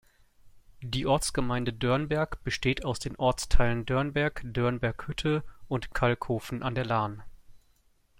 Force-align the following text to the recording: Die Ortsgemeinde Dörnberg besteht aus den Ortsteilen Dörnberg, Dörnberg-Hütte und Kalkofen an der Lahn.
Die 0.81 1.05
Ortsgemeinde 1.05 1.73
Dörnberg 1.73 2.43
besteht 2.43 2.83
aus 2.85 2.97
den 2.97 3.15
Ortsteilen 3.17 3.85
Dörnberg, 3.85 4.41
Dörnberg-Hütte 4.43 5.43
und 5.67 5.93
Kalkofen 5.93 6.63
an 6.63 6.73
der 6.73 6.87
Lahn. 6.87 7.21